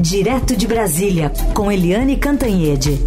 [0.00, 2.98] Direto de Brasília, com Eliane Cantanhede.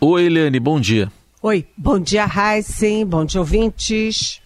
[0.00, 1.10] Oi, Eliane, bom dia.
[1.42, 4.40] Oi, bom dia, Heisen, bom dia, ouvintes.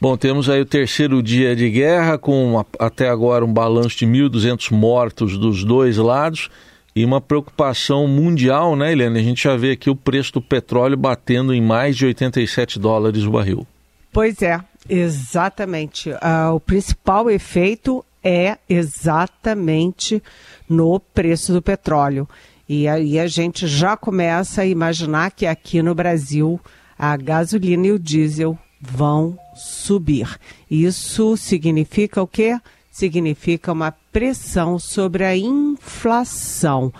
[0.00, 4.70] Bom, temos aí o terceiro dia de guerra, com até agora um balanço de 1.200
[4.70, 6.48] mortos dos dois lados
[6.94, 9.18] e uma preocupação mundial, né, Helena?
[9.18, 13.24] A gente já vê aqui o preço do petróleo batendo em mais de 87 dólares
[13.24, 13.66] o barril.
[14.12, 16.10] Pois é, exatamente.
[16.10, 20.22] Uh, o principal efeito é exatamente
[20.68, 22.28] no preço do petróleo.
[22.68, 26.60] E aí a gente já começa a imaginar que aqui no Brasil
[26.98, 30.38] a gasolina e o diesel vão subir.
[30.70, 32.58] Isso significa o quê?
[32.94, 36.92] Significa uma pressão sobre a inflação.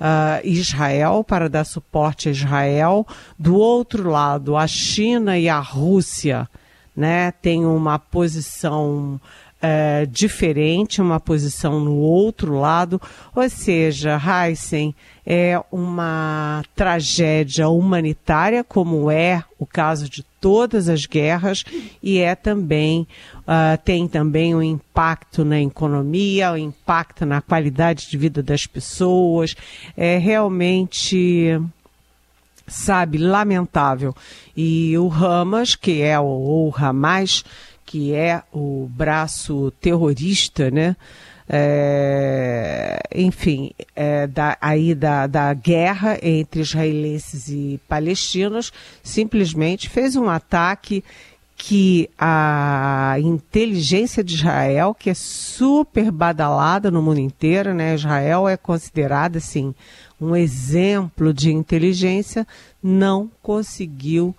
[0.00, 3.06] uh, Israel, para dar suporte a Israel.
[3.38, 6.48] Do outro lado, a China e a Rússia,
[6.96, 9.20] né, têm uma posição
[9.68, 13.02] é, diferente, uma posição no outro lado.
[13.34, 14.94] Ou seja, Heisen
[15.26, 21.64] é uma tragédia humanitária, como é o caso de todas as guerras,
[22.00, 23.08] e é também
[23.40, 29.56] uh, tem também um impacto na economia, um impacto na qualidade de vida das pessoas.
[29.96, 31.60] É realmente
[32.66, 34.14] sabe, lamentável.
[34.56, 37.44] E o Hamas, que é o, o Hamas,
[37.86, 40.96] que é o braço terrorista, né?
[41.48, 50.28] É, enfim, é, da, aí da, da guerra entre israelenses e palestinos, simplesmente fez um
[50.28, 51.04] ataque
[51.56, 57.94] que a inteligência de Israel, que é super badalada no mundo inteiro, né?
[57.94, 59.74] Israel é considerada assim
[60.20, 62.46] um exemplo de inteligência,
[62.82, 64.34] não conseguiu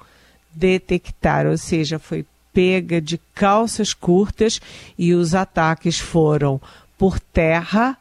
[0.54, 2.26] detectar, ou seja, foi
[2.58, 4.60] pega de calças curtas
[4.98, 6.60] e os ataques foram
[6.98, 7.96] por terra,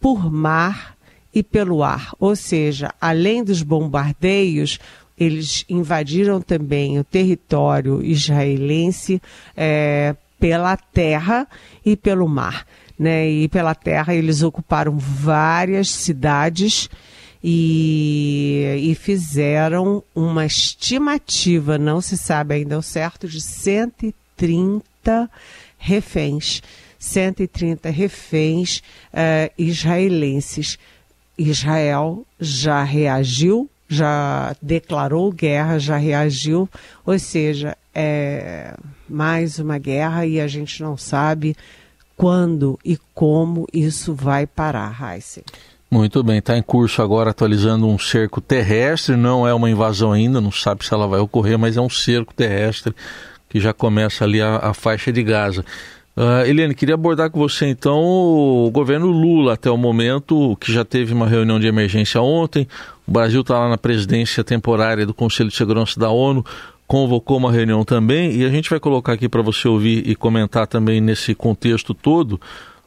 [0.00, 0.96] por mar
[1.34, 2.14] e pelo ar.
[2.18, 4.78] Ou seja, além dos bombardeios,
[5.18, 9.20] eles invadiram também o território israelense
[9.54, 11.46] é, pela terra
[11.84, 12.66] e pelo mar.
[12.98, 13.28] Né?
[13.28, 16.88] E pela terra eles ocuparam várias cidades
[17.46, 25.30] e, e fizeram uma estimativa, não se sabe ainda o certo, de 130
[25.76, 26.62] reféns.
[26.98, 28.78] 130 reféns
[29.12, 30.78] uh, israelenses.
[31.36, 36.66] Israel já reagiu, já declarou guerra, já reagiu,
[37.04, 38.74] ou seja, é
[39.06, 41.54] mais uma guerra e a gente não sabe
[42.16, 45.44] quando e como isso vai parar, Heisen.
[45.94, 50.40] Muito bem, está em curso agora atualizando um cerco terrestre, não é uma invasão ainda,
[50.40, 52.92] não sabe se ela vai ocorrer, mas é um cerco terrestre
[53.48, 55.64] que já começa ali a, a faixa de Gaza.
[56.16, 60.84] Uh, Eliane, queria abordar com você então o governo Lula até o momento, que já
[60.84, 62.66] teve uma reunião de emergência ontem.
[63.06, 66.44] O Brasil está lá na presidência temporária do Conselho de Segurança da ONU,
[66.88, 70.66] convocou uma reunião também, e a gente vai colocar aqui para você ouvir e comentar
[70.66, 72.40] também nesse contexto todo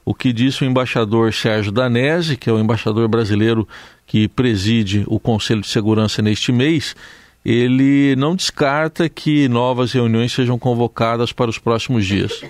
[0.08, 3.68] o que disse o embaixador Sérgio Danese, que é o embaixador brasileiro
[4.06, 6.96] que preside o Conselho de Segurança neste mês.
[7.44, 12.42] Ele não descarta que novas reuniões sejam convocadas para os próximos dias.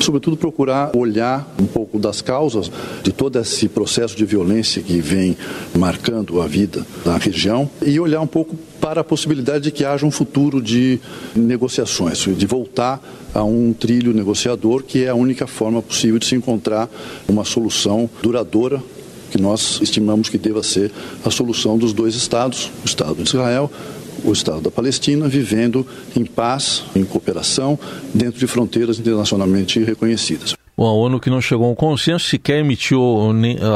[0.00, 2.70] Sobretudo procurar olhar um pouco das causas
[3.02, 5.36] de todo esse processo de violência que vem
[5.78, 10.04] marcando a vida da região e olhar um pouco para a possibilidade de que haja
[10.04, 11.00] um futuro de
[11.34, 13.02] negociações, de voltar
[13.32, 16.90] a um trilho negociador, que é a única forma possível de se encontrar
[17.28, 18.82] uma solução duradoura
[19.30, 20.92] que nós estimamos que deva ser
[21.24, 23.68] a solução dos dois estados, o Estado de Israel
[24.22, 27.78] o Estado da Palestina vivendo em paz, em cooperação,
[28.12, 30.54] dentro de fronteiras internacionalmente reconhecidas.
[30.76, 33.00] Bom, a ONU que não chegou a um consenso, sequer emitiu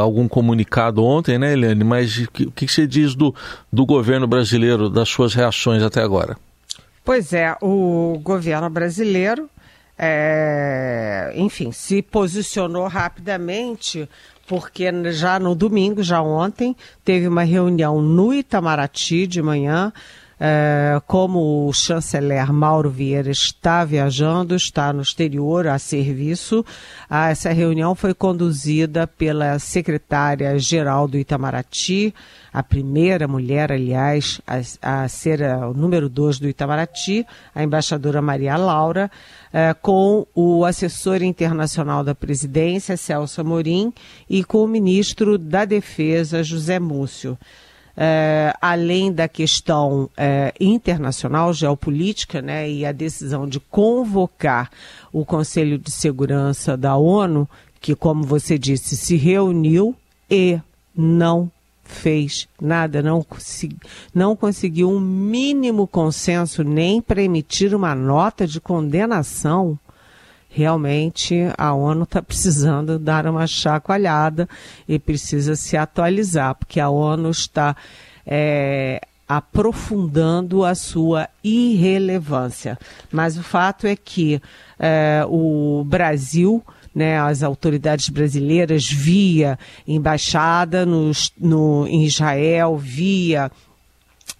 [0.00, 1.84] algum comunicado ontem, né, Eliane?
[1.84, 3.32] Mas o que, que você diz do,
[3.72, 6.36] do governo brasileiro, das suas reações até agora?
[7.04, 9.48] Pois é, o governo brasileiro,
[9.96, 14.08] é, enfim, se posicionou rapidamente
[14.48, 16.74] porque já no domingo, já ontem,
[17.04, 19.92] teve uma reunião no Itamaraty de manhã
[20.40, 26.64] é, como o chanceler Mauro Vieira está viajando, está no exterior a serviço,
[27.10, 32.14] essa reunião foi conduzida pela secretária-geral do Itamaraty,
[32.52, 38.22] a primeira mulher, aliás, a, a ser a, o número dois do Itamaraty, a embaixadora
[38.22, 39.10] Maria Laura,
[39.52, 43.92] é, com o assessor internacional da presidência, Celso Amorim,
[44.28, 47.38] e com o ministro da Defesa, José Múcio
[48.00, 54.70] é, além da questão é, internacional, geopolítica, né, e a decisão de convocar
[55.12, 57.48] o Conselho de Segurança da ONU,
[57.80, 59.96] que, como você disse, se reuniu
[60.30, 60.60] e
[60.96, 61.50] não
[61.82, 63.26] fez nada, não,
[64.14, 69.76] não conseguiu um mínimo consenso nem para emitir uma nota de condenação
[70.48, 74.48] realmente a ONU está precisando dar uma chacoalhada
[74.88, 77.76] e precisa se atualizar, porque a ONU está
[78.26, 82.78] é, aprofundando a sua irrelevância.
[83.12, 84.40] Mas o fato é que
[84.78, 86.62] é, o Brasil.
[86.94, 89.56] Né, as autoridades brasileiras via
[89.86, 93.52] embaixada no, no, em Israel, via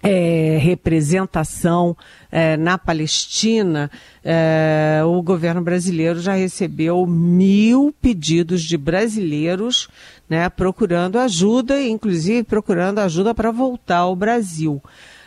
[0.03, 1.97] é, representação
[2.31, 3.91] é, na Palestina,
[4.25, 9.89] é, o governo brasileiro já recebeu mil pedidos de brasileiros
[10.29, 14.83] né, procurando ajuda, inclusive procurando ajuda para voltar ao Brasil.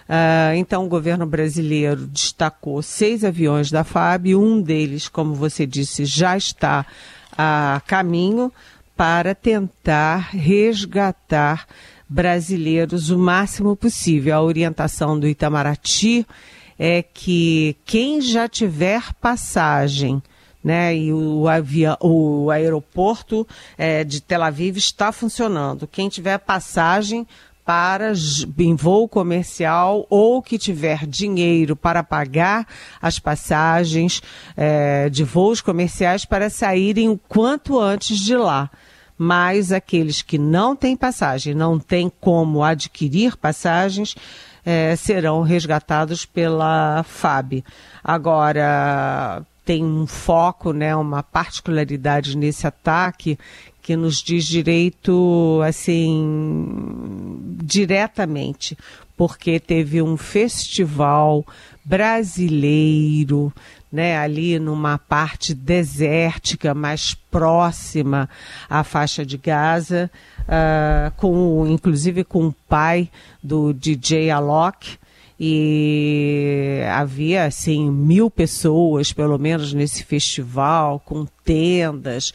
[0.07, 6.03] Uh, então, o governo brasileiro destacou seis aviões da FAB, um deles, como você disse,
[6.03, 6.85] já está
[7.37, 8.51] a caminho
[8.95, 11.65] para tentar resgatar
[12.11, 14.35] brasileiros o máximo possível.
[14.35, 16.27] A orientação do Itamaraty
[16.77, 20.21] é que quem já tiver passagem
[20.63, 20.95] né?
[20.95, 25.87] E o, avião, o aeroporto é, de Tel Aviv está funcionando.
[25.87, 27.25] Quem tiver passagem
[27.65, 28.13] para
[28.59, 32.67] em voo comercial ou que tiver dinheiro para pagar
[33.01, 34.21] as passagens
[34.55, 38.69] é, de voos comerciais para saírem o quanto antes de lá
[39.23, 44.15] mas aqueles que não têm passagem, não têm como adquirir passagens,
[44.65, 47.63] é, serão resgatados pela FAB.
[48.03, 53.37] Agora, tem um foco, né, uma particularidade nesse ataque
[53.81, 58.77] que nos diz direito, assim, diretamente,
[59.17, 61.45] porque teve um festival
[61.83, 63.51] brasileiro
[63.91, 68.29] né, ali numa parte desértica mais próxima
[68.69, 70.09] à faixa de Gaza,
[70.41, 73.09] uh, com, inclusive com o pai
[73.43, 74.97] do DJ Alok,
[75.43, 82.31] e havia assim mil pessoas pelo menos nesse festival com tendas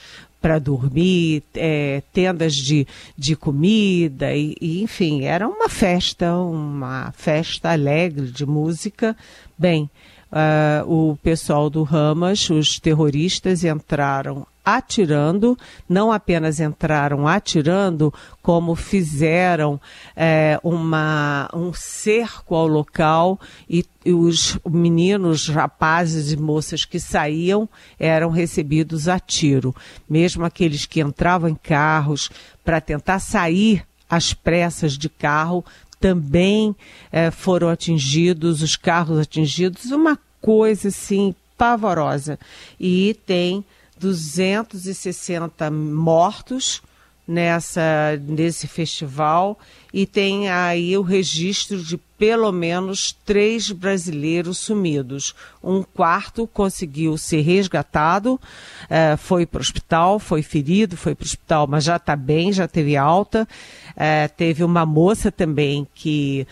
[0.46, 2.86] para dormir, é, tendas de,
[3.18, 9.16] de comida e, e, enfim era uma festa, uma festa alegre de música.
[9.58, 9.90] Bem,
[10.30, 15.56] uh, o pessoal do Hamas, os terroristas, entraram atirando,
[15.88, 19.80] não apenas entraram atirando, como fizeram
[20.16, 23.38] é, uma, um cerco ao local
[23.70, 29.72] e, e, os meninos, rapazes e moças que saíam eram recebidos a tiro.
[30.10, 32.28] Mesmo aqueles que entravam em carros
[32.64, 35.64] para tentar sair às pressas de carro
[36.00, 36.74] também
[37.12, 42.36] é, foram atingidos, os carros atingidos, uma coisa assim pavorosa.
[42.78, 43.64] E tem
[43.98, 46.82] 260 mortos
[47.26, 49.58] nessa nesse festival
[49.92, 55.34] e tem aí o registro de pelo menos três brasileiros sumidos.
[55.62, 58.40] Um quarto conseguiu ser resgatado,
[58.88, 62.52] eh, foi para o hospital, foi ferido, foi para o hospital, mas já está bem,
[62.52, 63.46] já teve alta.
[63.94, 66.46] Eh, teve uma moça também que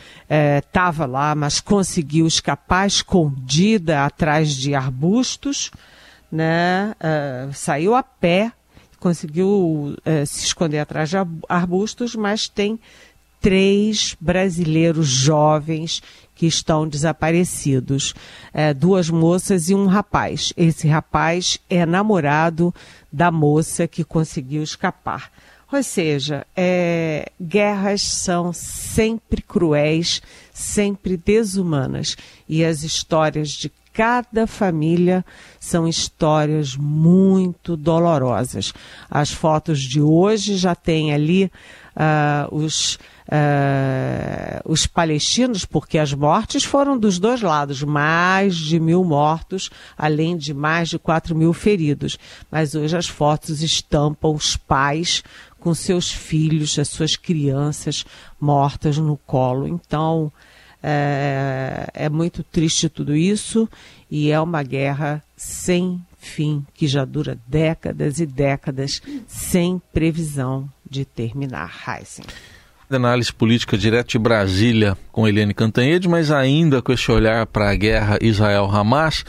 [0.63, 5.71] estava eh, lá, mas conseguiu escapar escondida atrás de arbustos
[6.35, 8.51] né, uh, saiu a pé,
[8.99, 11.17] conseguiu uh, se esconder atrás de
[11.49, 12.81] arbustos, mas tem
[13.41, 16.03] três brasileiros jovens
[16.35, 18.15] que estão desaparecidos.
[18.53, 20.53] É, duas moças e um rapaz.
[20.57, 22.75] Esse rapaz é namorado
[23.13, 25.31] da moça que conseguiu escapar.
[25.71, 30.23] Ou seja, é, guerras são sempre cruéis,
[30.53, 32.17] sempre desumanas.
[32.49, 35.25] E as histórias de cada família
[35.61, 38.75] são histórias muito dolorosas.
[39.09, 41.45] As fotos de hoje já tem ali
[41.97, 42.99] uh, os
[43.29, 50.37] uh, os palestinos, porque as mortes foram dos dois lados, mais de mil mortos, além
[50.37, 52.19] de mais de quatro mil feridos.
[52.51, 55.23] Mas hoje as fotos estampam os pais
[55.61, 58.05] com seus filhos, as suas crianças
[58.41, 59.67] mortas no colo.
[59.67, 60.31] Então,
[60.87, 63.67] é, é, muito triste tudo isso
[64.11, 71.07] e é uma guerra sem fim que já dura décadas e décadas sem previsão de
[71.07, 71.73] terminar.
[71.89, 72.27] Heisen
[72.97, 77.75] análise política direto de Brasília com Eliane Cantanhede, mas ainda com esse olhar para a
[77.75, 79.25] guerra Israel-Hamas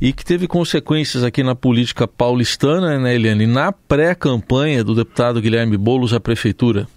[0.00, 5.76] e que teve consequências aqui na política paulistana, né, Eliane, na pré-campanha do deputado Guilherme
[5.76, 6.88] Boulos à prefeitura.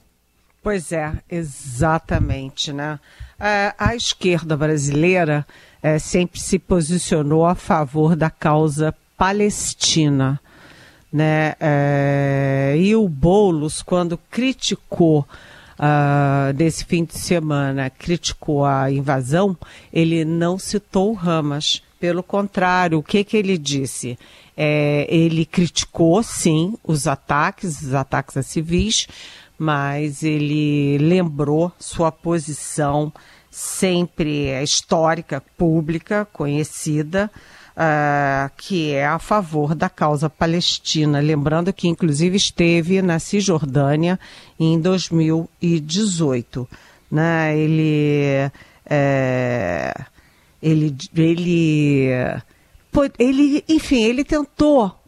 [0.62, 3.00] Pois é, exatamente, né?
[3.40, 5.48] É, a esquerda brasileira
[5.82, 10.40] é, sempre se posicionou a favor da causa palestina,
[11.12, 11.56] né?
[11.60, 15.26] É, e o Boulos, quando criticou
[15.80, 19.58] uh, desse fim de semana criticou a invasão,
[19.92, 21.82] ele não citou o Hamas.
[22.00, 24.18] Pelo contrário, o que, que ele disse?
[24.56, 29.08] É, ele criticou, sim, os ataques, os ataques a civis,
[29.60, 33.12] mas ele lembrou sua posição
[33.52, 37.30] sempre histórica, pública, conhecida,
[37.76, 41.20] uh, que é a favor da causa palestina.
[41.20, 44.18] Lembrando que, inclusive, esteve na Cisjordânia
[44.60, 46.68] em 2018.
[47.12, 47.58] Né?
[47.58, 48.52] Ele,
[48.86, 49.94] é,
[50.62, 52.08] ele, ele,
[53.18, 54.99] ele, enfim, ele tentou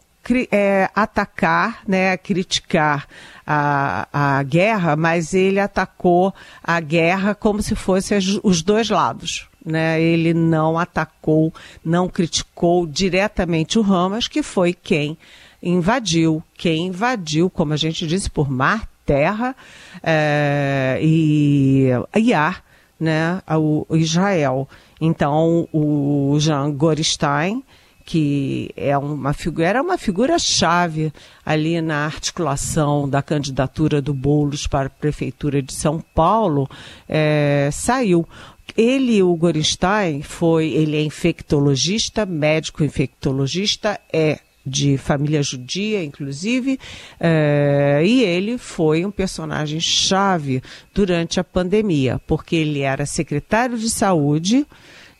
[0.50, 3.06] é, atacar, né, criticar
[3.46, 10.00] a, a guerra, mas ele atacou a guerra como se fosse os dois lados né,
[10.00, 11.52] ele não atacou,
[11.84, 15.16] não criticou diretamente o Hamas, que foi quem
[15.62, 19.54] invadiu, quem invadiu, como a gente disse, por mar, terra
[20.02, 22.64] é, e, e ar,
[22.98, 24.68] né, o Israel.
[25.00, 27.62] Então, o Jean Gorenstein,
[28.04, 31.12] que é uma figura, era uma figura-chave
[31.44, 36.68] ali na articulação da candidatura do Boulos para a Prefeitura de São Paulo,
[37.08, 38.26] é, saiu.
[38.76, 46.78] Ele, o Gorenstein, foi, ele é infectologista, médico infectologista, é de família judia, inclusive,
[47.18, 50.62] é, e ele foi um personagem chave
[50.94, 54.64] durante a pandemia, porque ele era secretário de saúde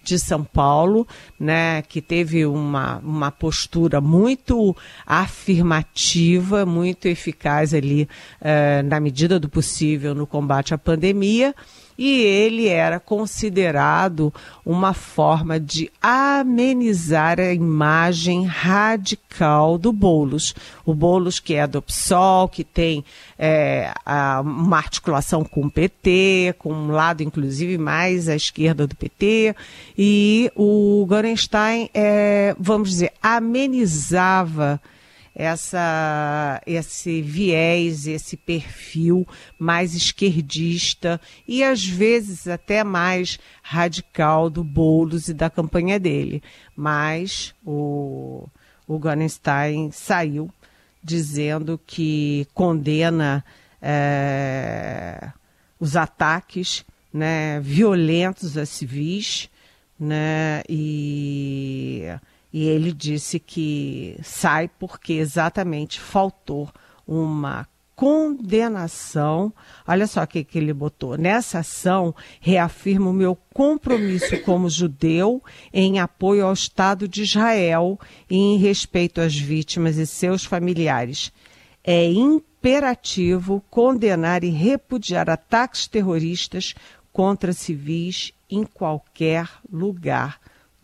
[0.02, 1.06] de São Paulo,
[1.38, 8.08] né, que teve uma, uma postura muito afirmativa, muito eficaz ali,
[8.40, 11.54] é, na medida do possível, no combate à pandemia
[11.96, 14.32] e ele era considerado
[14.64, 20.54] uma forma de amenizar a imagem radical do Boulos.
[20.84, 23.04] O Boulos que é do PSOL, que tem
[23.38, 28.96] é, a, uma articulação com o PT, com um lado inclusive mais à esquerda do
[28.96, 29.54] PT,
[29.96, 34.80] e o Gorenstein, é, vamos dizer, amenizava
[35.34, 39.26] essa, esse viés, esse perfil
[39.58, 46.42] mais esquerdista e às vezes até mais radical do Boulos e da campanha dele.
[46.76, 48.46] Mas o,
[48.86, 50.50] o Gunstein saiu
[51.02, 53.44] dizendo que condena
[53.80, 55.30] é,
[55.80, 59.50] os ataques né, violentos a civis
[59.98, 62.04] né, e
[62.52, 66.68] e ele disse que sai porque exatamente faltou
[67.06, 67.66] uma
[67.96, 69.52] condenação.
[69.86, 71.16] Olha só o que, que ele botou.
[71.16, 75.42] Nessa ação, reafirmo o meu compromisso como judeu
[75.72, 81.32] em apoio ao Estado de Israel e em respeito às vítimas e seus familiares.
[81.82, 86.74] É imperativo condenar e repudiar ataques terroristas
[87.12, 90.38] contra civis em qualquer lugar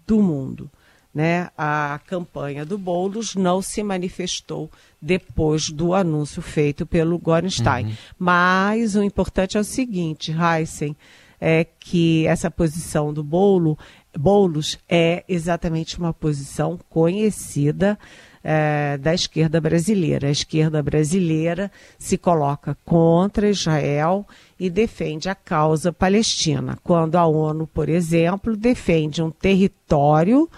[0.06, 0.70] do mundo
[1.14, 7.86] né, a campanha do Boulos não se manifestou depois do anúncio feito pelo Gorenstein.
[7.86, 7.92] Uhum.
[8.18, 10.96] Mas o importante é o seguinte, Heisen,
[11.40, 13.78] é que essa posição do Bolo,
[14.16, 17.98] Boulos é exatamente uma posição conhecida
[18.42, 20.28] é, da esquerda brasileira.
[20.28, 24.26] A esquerda brasileira se coloca contra Israel
[24.58, 30.48] e defende a causa palestina, quando a ONU, por exemplo, defende um território.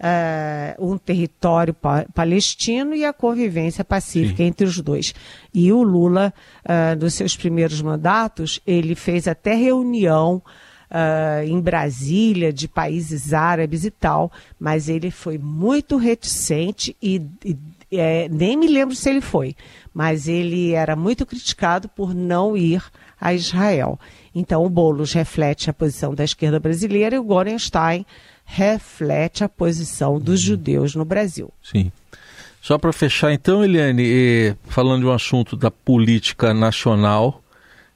[0.00, 4.44] Uh, um território pa palestino e a convivência pacífica Sim.
[4.44, 5.14] entre os dois.
[5.52, 6.32] E o Lula,
[6.64, 10.42] uh, nos seus primeiros mandatos, ele fez até reunião
[10.90, 17.56] uh, em Brasília, de países árabes e tal, mas ele foi muito reticente e, e
[17.92, 19.56] é, nem me lembro se ele foi,
[19.92, 22.82] mas ele era muito criticado por não ir
[23.20, 23.98] a Israel.
[24.34, 28.06] Então, o Boulos reflete a posição da esquerda brasileira e o Gorenstein
[28.52, 30.46] reflete a posição dos uhum.
[30.46, 31.52] judeus no Brasil.
[31.62, 31.92] Sim.
[32.60, 37.42] Só para fechar, então, Eliane, falando de um assunto da política nacional,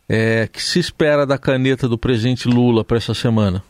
[0.08, 3.62] é, que se espera da caneta do presidente Lula para essa semana?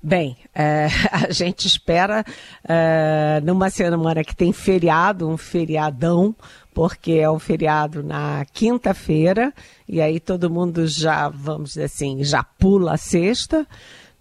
[0.00, 2.24] Bem, é, a gente espera
[2.66, 6.34] é, numa semana que tem feriado, um feriadão,
[6.72, 9.52] porque é um feriado na quinta-feira,
[9.86, 13.66] e aí todo mundo já, vamos dizer assim, já pula a sexta.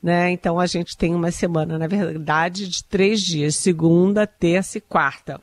[0.01, 0.31] Né?
[0.31, 5.39] Então a gente tem uma semana, na verdade, de três dias, segunda, terça e quarta.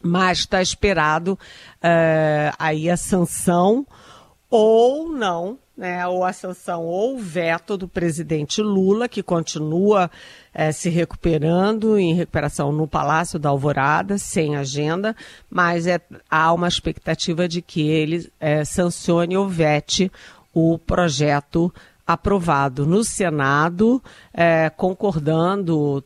[0.00, 1.38] Mas está esperado
[1.82, 3.86] é, aí a sanção
[4.48, 10.10] ou não, né, ou a sanção ou o veto do presidente Lula, que continua
[10.54, 15.14] é, se recuperando em recuperação no Palácio da Alvorada, sem agenda,
[15.50, 20.10] mas é, há uma expectativa de que ele é, sancione ou vete
[20.54, 21.72] o projeto
[22.06, 26.04] aprovado no Senado, é, concordando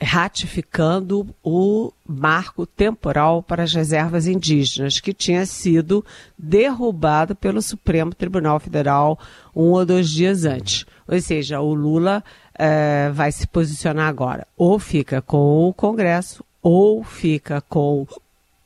[0.00, 6.04] ratificando o marco temporal para as reservas indígenas, que tinha sido
[6.38, 9.18] derrubado pelo Supremo Tribunal Federal
[9.54, 10.84] um ou dois dias antes.
[11.08, 12.22] Ou seja, o Lula
[12.58, 14.46] eh, vai se posicionar agora.
[14.56, 18.06] Ou fica com o Congresso, ou fica com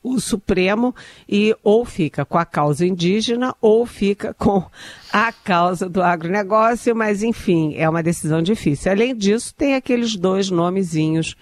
[0.02, 0.94] o Supremo
[1.28, 4.64] e ou fica com a causa indígena ou fica com
[5.12, 8.90] a causa do agronegócio, mas enfim, é uma decisão difícil.
[8.90, 11.36] Além disso, tem aqueles dois nomezinhos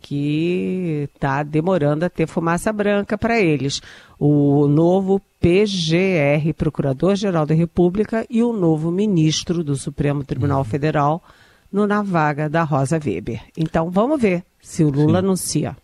[0.00, 3.82] que está demorando a ter fumaça branca para eles.
[4.18, 10.64] O novo PGR, Procurador-Geral da República, e o novo ministro do Supremo Tribunal uhum.
[10.64, 11.22] Federal,
[11.70, 13.42] no, na vaga da Rosa Weber.
[13.56, 15.26] Então vamos ver se o Lula Sim.
[15.26, 15.76] anuncia.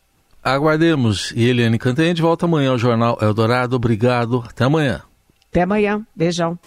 [0.44, 1.32] Aguardemos.
[1.34, 3.74] E Eliane Cantanhede volta amanhã ao Jornal Eldorado.
[3.76, 4.44] Obrigado.
[4.46, 5.00] Até amanhã.
[5.50, 6.06] Até amanhã.
[6.14, 6.58] Beijão.